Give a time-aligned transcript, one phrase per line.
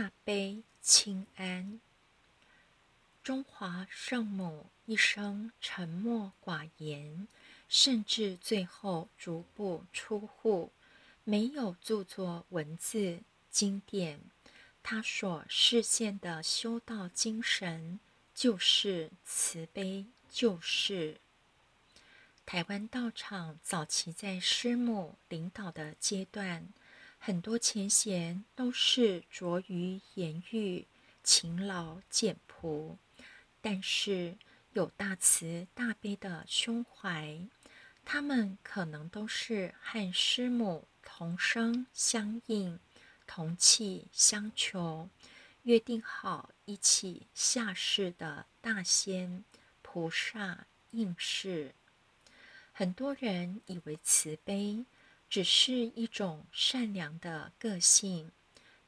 [0.00, 1.78] 大悲清安。
[3.22, 7.28] 中华圣母一生沉默寡言，
[7.68, 10.72] 甚至最后逐步出户，
[11.22, 14.20] 没有著作文字经典。
[14.82, 18.00] 她所实现的修道精神，
[18.34, 21.20] 就是慈悲，就是
[22.46, 26.66] 台湾道场早期在师母领导的阶段。
[27.22, 30.86] 很多前贤都是拙于言语、
[31.22, 32.96] 勤劳简朴，
[33.60, 34.38] 但是
[34.72, 37.38] 有大慈大悲的胸怀。
[38.06, 42.80] 他们可能都是和师母同声相应、
[43.26, 45.10] 同气相求，
[45.64, 49.44] 约定好一起下世的大仙、
[49.82, 51.74] 菩萨、应士。
[52.72, 54.86] 很多人以为慈悲。
[55.30, 58.32] 只是一种善良的个性，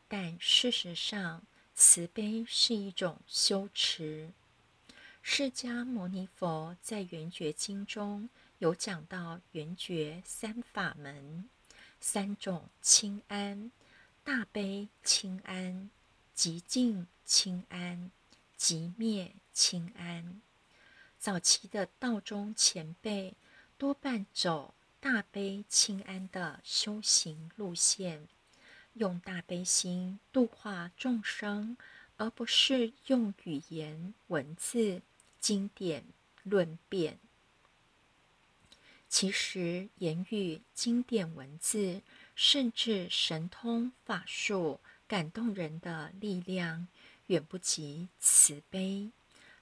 [0.09, 4.33] 但事实上，慈悲是一种修持。
[5.22, 11.48] 释迦牟尼佛在《圆觉经》中有讲到圆觉三法门、
[12.00, 13.70] 三种清安：
[14.25, 15.88] 大悲清安、
[16.34, 18.11] 极静清安、
[18.56, 20.42] 极灭清安。
[21.20, 23.34] 早期的道中前辈
[23.78, 24.75] 多半走。
[25.03, 28.28] 大悲清安的修行路线，
[28.92, 31.77] 用大悲心度化众生，
[32.19, 35.03] 而不是用语言文字
[35.41, 36.05] 经典
[36.44, 37.19] 论辩。
[39.09, 42.00] 其实，言语经典文字，
[42.37, 44.78] 甚至神通法术
[45.09, 46.87] 感动人的力量，
[47.27, 49.11] 远不及慈悲。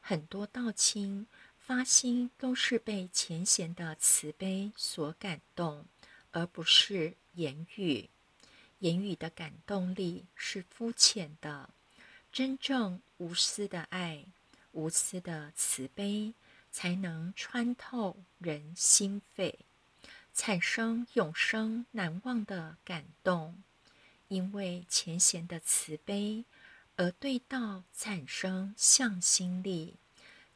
[0.02, 1.26] 很多道亲。
[1.70, 5.84] 发心都是被前贤的慈悲所感动，
[6.32, 8.10] 而不是言语。
[8.80, 11.70] 言语的感动力是肤浅的，
[12.32, 14.24] 真正无私的爱、
[14.72, 16.34] 无私的慈悲，
[16.72, 19.60] 才能穿透人心肺，
[20.34, 23.62] 产生永生难忘的感动。
[24.26, 26.44] 因为前贤的慈悲，
[26.96, 29.94] 而对道产生向心力。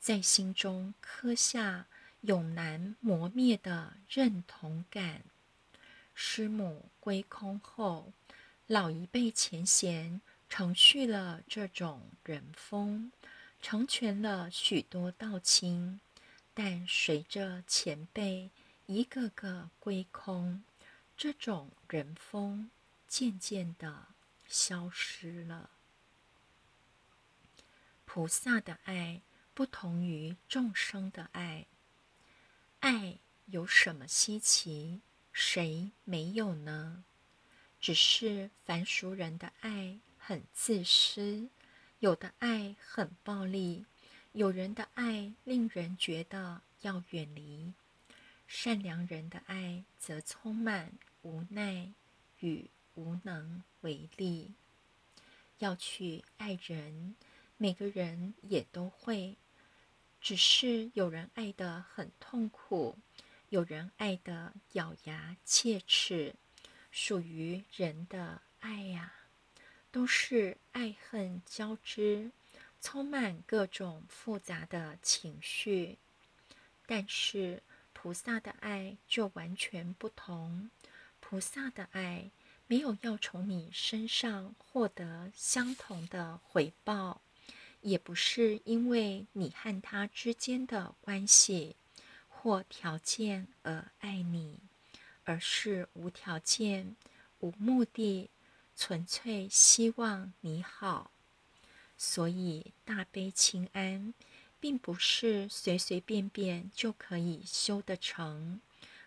[0.04, 1.87] 在心中刻下
[2.20, 5.22] 永难磨灭的认同感。
[6.15, 8.12] 师母归空后，
[8.66, 13.12] 老一辈前贤承续了这种人风，
[13.62, 15.98] 成全了许多道亲。
[16.53, 18.50] 但随着前辈
[18.84, 20.62] 一个个归空，
[21.16, 22.70] 这种人风
[23.09, 24.09] 渐渐的
[24.47, 25.70] 消失了。
[28.04, 29.22] 菩萨的爱。
[29.54, 31.66] 不同于众生的爱，
[32.81, 35.00] 爱有什么稀奇？
[35.32, 37.04] 谁没有呢？
[37.81, 41.48] 只是凡俗人的爱很自私，
[42.00, 43.87] 有的爱很暴力，
[44.32, 47.72] 有人的爱令人觉得要远离。
[48.48, 51.93] 善良人的爱则充满无奈
[52.41, 54.53] 与无能为力。
[55.59, 57.14] 要去爱人，
[57.56, 59.37] 每个人也都会。
[60.24, 62.96] 只是有人爱得很痛苦，
[63.50, 66.34] 有人爱得咬牙切齿，
[66.90, 69.12] 属于人的爱呀，
[69.92, 72.30] 都是爱恨交织，
[72.80, 75.98] 充满各种复杂的情绪。
[76.86, 80.70] 但是菩萨的爱就完全不同，
[81.20, 82.30] 菩萨的爱
[82.66, 87.20] 没有要从你身上获得相同的回报。
[87.84, 91.76] 也不是因为你和他之间的关系
[92.30, 94.58] 或条件而爱你，
[95.24, 96.96] 而是无条件、
[97.40, 98.30] 无目的，
[98.74, 101.10] 纯粹希望你好。
[101.98, 104.14] 所以大悲清安，
[104.58, 108.60] 并不是随随便便就可以修得成，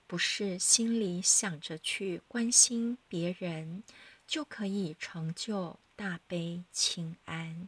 [0.06, 3.82] 不是心里想着去关心别人
[4.28, 7.68] 就可以成就大悲清安。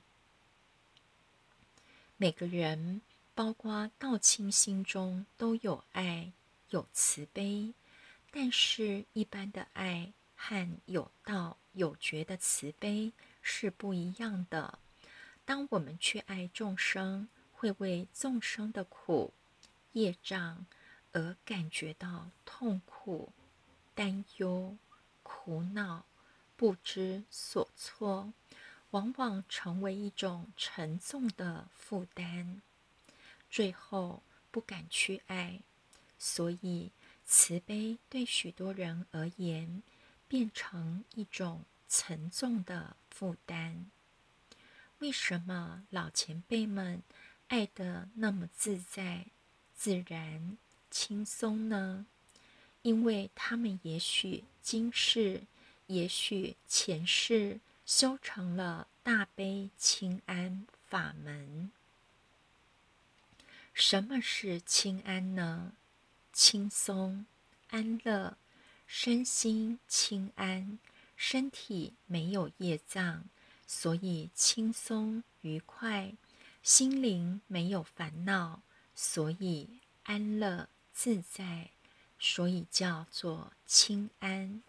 [2.21, 2.99] 每个人，
[3.33, 6.33] 包括道亲心中都有爱，
[6.69, 7.73] 有慈悲，
[8.29, 14.79] 但是，一般的爱和有道有觉的慈悲是不一样的。
[15.45, 19.33] 当我们去爱众生，会为众生的苦、
[19.93, 20.65] 业障
[21.13, 23.31] 而感觉到痛苦、
[23.95, 24.75] 担忧、
[25.23, 26.03] 苦恼、
[26.57, 28.33] 不知所措。
[28.91, 32.61] 往往成为一种沉重的负担，
[33.49, 35.59] 最后不敢去爱，
[36.17, 36.91] 所以
[37.25, 39.83] 慈悲对许多人而言
[40.27, 43.85] 变成一种沉重的负担。
[44.99, 47.01] 为什么老前辈们
[47.47, 49.27] 爱得那么自在、
[49.75, 50.57] 自然、
[50.89, 52.05] 轻松呢？
[52.81, 55.43] 因为他们也许今世，
[55.87, 57.59] 也许前世
[57.89, 61.71] 修成了大悲清安法门。
[63.73, 65.73] 什么是清安呢？
[66.31, 67.25] 轻松、
[67.71, 68.37] 安乐，
[68.85, 70.77] 身心清安，
[71.17, 73.23] 身体没有业障。
[73.65, 76.13] 所以轻松愉快，
[76.61, 78.61] 心灵没有烦恼，
[78.93, 81.71] 所以安乐自在，
[82.19, 84.61] 所以叫做清安。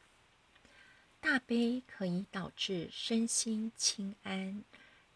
[1.21, 4.65] 大悲可以导致身心清安，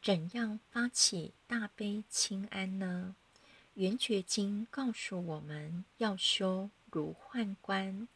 [0.03, 3.15] 怎样发起大悲清安呢？
[3.75, 8.07] 圆觉经告诉我们要修如幻观，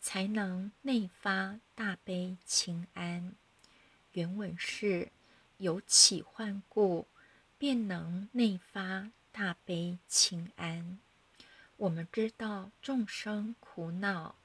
[0.00, 3.34] 才能内发大悲清安。
[4.12, 5.10] 原文是。
[5.60, 7.08] 有起幻故，
[7.58, 11.00] 便能内发大悲清安。
[11.76, 14.36] 我们知道众生苦恼，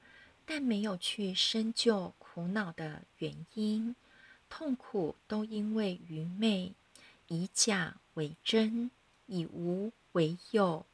[0.44, 3.94] 但没有去深究苦恼的原因。
[4.50, 6.72] 痛苦都因为愚昧，
[7.28, 8.90] 以假为真，
[9.26, 10.84] 以无为有，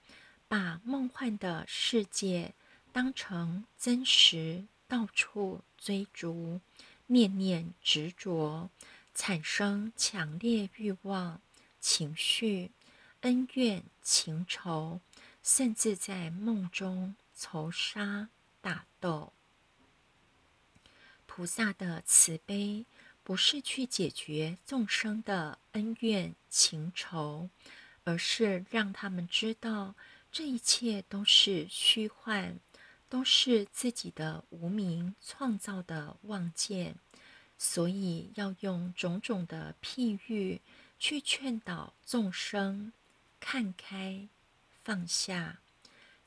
[0.49, 2.53] 把梦幻的世界
[2.93, 6.61] 当成真实，到处追逐，
[7.07, 8.69] 念念执着。
[9.15, 11.41] 产生强烈欲望、
[11.81, 12.71] 情绪、
[13.23, 15.01] 恩怨情仇，
[15.43, 18.29] 甚至在梦中仇杀
[18.61, 19.33] 打斗。
[21.41, 22.85] 菩萨的慈悲
[23.23, 27.49] 不是去解决众生的恩怨情仇，
[28.05, 29.95] 而是让他们知道
[30.31, 32.61] 这一切都是虚幻，
[33.09, 36.97] 都是自己的无名创造的妄见。
[37.57, 40.61] 所以要用种种的譬喻
[40.99, 42.93] 去劝导众生
[43.41, 44.29] 看开
[44.85, 45.61] 放下，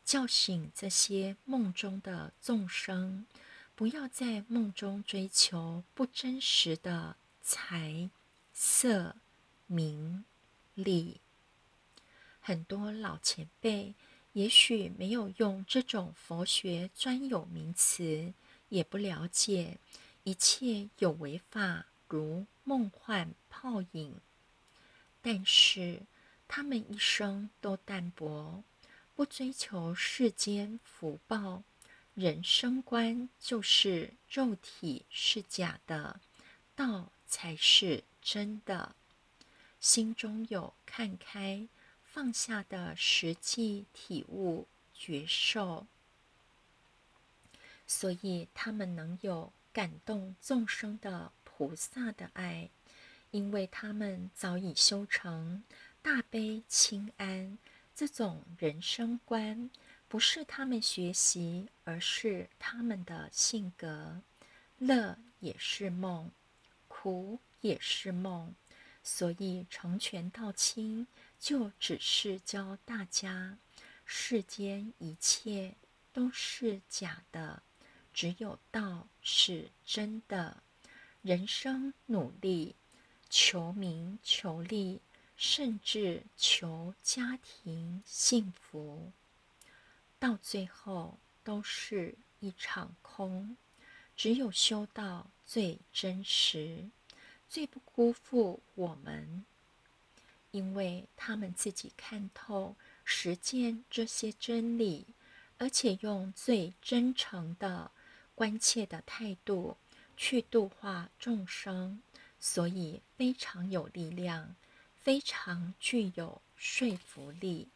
[0.03, 3.27] 叫醒这些梦中的众生，
[3.75, 8.09] 不要在梦中追求不真实的财
[8.53, 9.15] 色
[9.65, 10.23] 名
[10.75, 11.19] 利。
[12.39, 13.95] 很多老前辈
[14.33, 18.33] 也许没有用这种佛学专有名词，
[18.69, 19.79] 也不了解。
[20.23, 24.15] 一切有为法，如梦幻泡影，
[25.21, 26.03] 但是
[26.47, 28.63] 他们一生都淡泊，
[29.15, 31.63] 不追求世间福报。
[32.15, 36.19] 人生观就是肉体是假的，
[36.75, 38.95] 道才是真的。
[39.79, 41.67] 心中有看开
[42.03, 45.85] 放下的实际体悟觉受，
[47.85, 49.51] 所以他们能有。
[49.73, 52.69] 感动众生的菩萨的爱，
[53.31, 55.63] 因为他们早已修成
[56.03, 57.57] 大悲清安
[57.95, 59.71] 这种人生观，
[60.13, 64.21] 不是他们学习，而是他们的性格。
[64.77, 66.29] 乐也是梦，
[66.87, 68.53] 苦也是梦，
[69.01, 71.07] 所以成全道清
[71.39, 73.57] 就只是教大家，
[74.05, 75.73] 世间一切
[76.13, 77.63] 都是假的。
[78.13, 80.61] 只有道是真的，
[81.23, 82.75] 人生努力
[83.31, 85.01] 求名求利，
[85.35, 89.11] 甚至求家庭幸福，
[90.23, 93.57] 到最后都是一场空。
[94.15, 96.89] 只有修道最真实，
[97.49, 99.43] 最不辜负我们，
[100.51, 105.07] 因为他们自己看透、实践这些真理，
[105.57, 107.91] 而且用最真诚的。
[108.33, 109.75] 关切的态度
[110.15, 112.01] 去度化众生，
[112.39, 114.55] 所以非常有力量，
[114.95, 117.67] 非常具有说服力。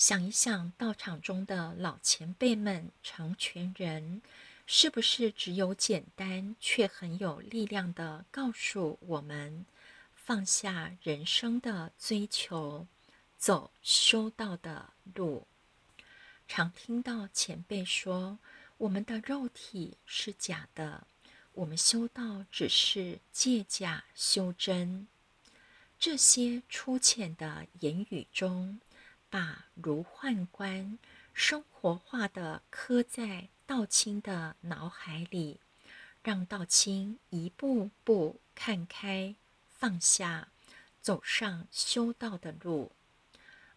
[0.00, 4.22] 想一想，道场中的老前辈们成全人，
[4.66, 9.66] 是不是只有简单却很有力量的告诉我们：
[10.14, 12.86] 放下人生的追求，
[13.36, 15.46] 走修道的路？
[16.48, 18.38] 常听到前辈说，
[18.78, 21.06] 我们的肉体是假的，
[21.52, 25.06] 我们修道只是借假修真。
[25.98, 28.80] 这些粗浅的言语中，
[29.30, 30.98] 把如幻观
[31.32, 35.60] 生活化的刻在道清的脑海里，
[36.22, 39.34] 让道清一步步看开
[39.70, 40.48] 放下，
[41.00, 42.92] 走上修道的路，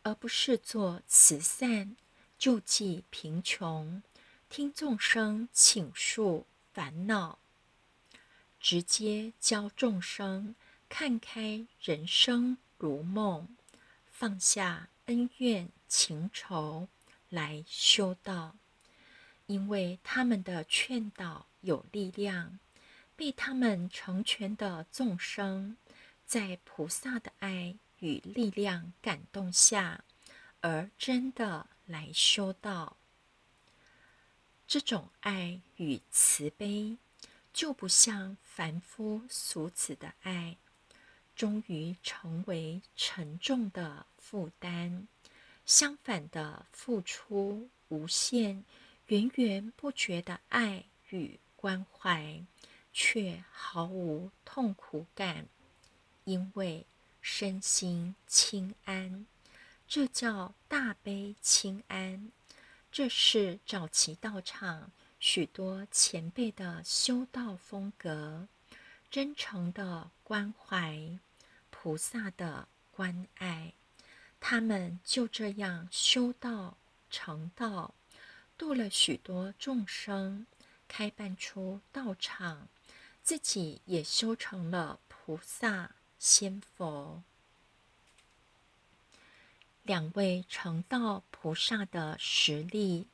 [0.01, 1.95] 而不是做慈善。
[2.39, 4.03] 救济贫穷，
[4.49, 7.39] 听众生倾诉烦恼，
[8.59, 10.53] 直接教众生
[10.89, 13.47] 看开人生如梦，
[14.11, 16.87] 放下恩怨情仇
[17.29, 18.55] 来修道。
[19.45, 22.59] 因为他们的劝导有力量，
[23.15, 25.75] 被他们成全的众生，
[26.25, 30.05] 在菩萨的爱与力量感动下，
[30.61, 32.95] 而真的来修道。
[34.65, 36.97] 这种爱与慈悲，
[37.51, 40.55] 就不像凡夫俗子的爱，
[41.35, 45.07] 终于成为沉重的负担。
[45.65, 48.63] 相反的，付出无限。
[49.07, 52.41] 源源不绝的爱与关怀，
[52.93, 55.45] 却毫无痛苦感，
[56.23, 56.85] 因为
[57.21, 59.25] 身心清安，
[59.87, 62.31] 这叫大悲清安。
[62.91, 68.47] 这是早期道场许多前辈的修道风格，
[69.13, 71.19] 真诚的关怀，
[71.69, 73.73] 菩萨的关爱，
[74.39, 76.77] 他们就这样修道
[77.11, 77.93] 成道。
[78.57, 80.47] 度了许多众生，
[80.87, 82.67] 开办出道场，
[83.21, 87.21] 自己也修成了菩萨仙佛。
[89.83, 93.05] 两位成道菩萨的实力，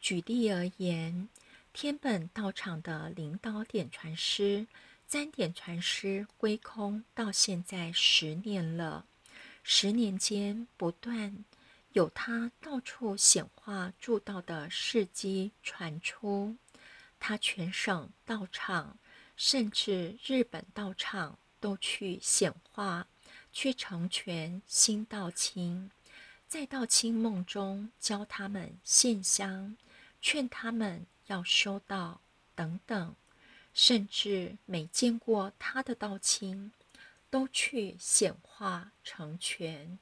[0.00, 1.28] 举例而言，
[1.74, 4.66] 天本道场的领导点传师
[5.12, 9.04] 三点传师归空到现在十年了，
[9.62, 11.44] 十年间不断。
[11.92, 16.56] 有他到处显化助道的事迹传出，
[17.20, 18.96] 他全省道场，
[19.36, 23.06] 甚至日本道场都去显化，
[23.52, 25.90] 去成全新道亲，
[26.48, 29.76] 在道亲梦中教他们献香，
[30.22, 32.22] 劝他们要修道
[32.54, 33.14] 等等，
[33.72, 36.72] 甚至没见过他的道亲，
[37.30, 39.98] 都去显化成全。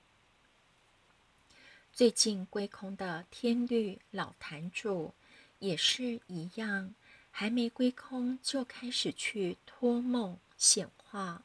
[1.93, 5.13] 最近归空的天律老坛主
[5.59, 6.95] 也是一样，
[7.31, 11.43] 还没归空就开始去托梦显化。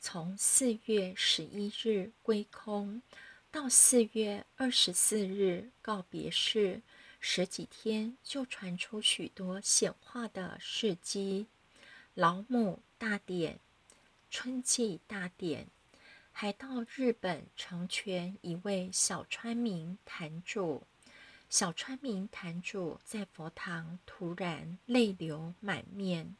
[0.00, 3.02] 从四月十一日归空
[3.50, 6.80] 到四月二十四日告别式，
[7.20, 11.46] 十几天就传出许多显化的事迹。
[12.20, 13.60] 老母大典、
[14.28, 15.68] 春季大典。
[16.32, 20.82] 还到日本成全一位小川明坛主。
[21.48, 26.34] 小川明坛主在佛堂突然泪流满面。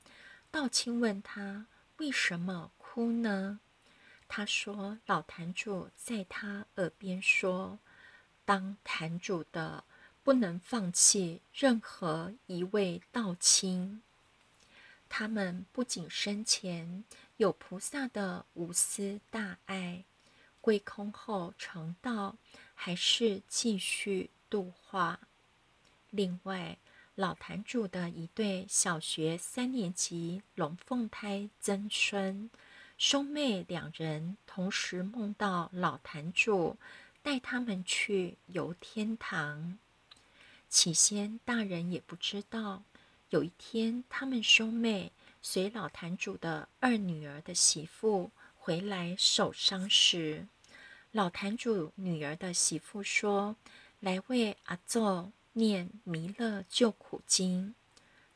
[0.50, 1.68] 道清问他
[1.98, 3.60] 为什么哭呢？
[4.26, 7.78] 他说：“老坛主在他耳边说，
[8.44, 9.84] 当坛主的
[10.24, 14.02] 不能放弃任何一位道亲。
[15.08, 17.04] 他们不仅生前。”
[17.38, 20.02] 有菩萨的无私大爱，
[20.60, 22.36] 归空后成道，
[22.74, 25.20] 还是继续度化。
[26.10, 26.76] 另外，
[27.14, 32.50] 老坛主的一对小学三年级龙凤胎曾孙
[32.96, 36.76] 兄妹两人，同时梦到老坛主
[37.22, 39.78] 带他们去游天堂。
[40.68, 42.82] 起先，大人也不知道。
[43.30, 45.12] 有一天，他们兄妹。
[45.40, 50.48] 随老坛主的二女儿的媳妇回来守丧时，
[51.12, 53.56] 老坛主女儿的媳妇说
[54.00, 57.74] ：“来为阿祖念弥勒救苦经。”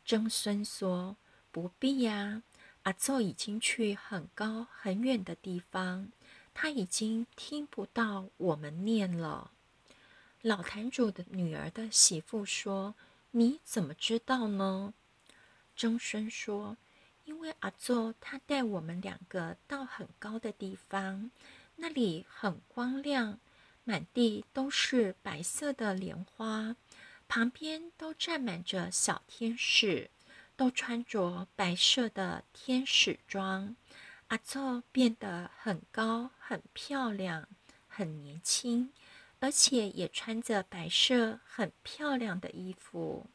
[0.07, 1.17] 曾孙说
[1.51, 2.43] ：“不必呀，
[2.85, 6.13] 阿祖已经去很高很远的地方，
[6.55, 9.51] 他已经听不到我们念了。”
[10.41, 12.95] 老坛主的女儿的媳妇说
[13.33, 14.95] ：“你怎么知道呢？”
[15.77, 16.79] 曾孙说。
[17.25, 21.31] 因为阿祖他带我们两个到很高的地方，
[21.77, 23.39] 那里很光亮，
[23.85, 26.75] 满地都是白色的莲花，
[27.29, 30.11] 旁边都站满着小天使，
[30.57, 33.77] 都穿着白色的天使装。
[34.27, 37.47] 阿祖变得很高、很漂亮、
[37.87, 38.93] 很年轻，
[39.43, 43.27] 而且也穿着白色很漂亮的衣服。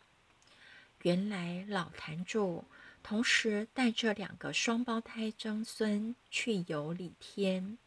[1.02, 2.64] 原来老坛主。
[3.04, 7.78] 同时带着两个双胞胎曾孙去游李天，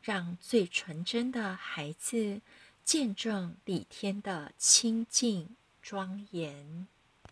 [0.00, 2.40] 让最纯真的孩子
[2.82, 6.86] 见证李天的清净庄严。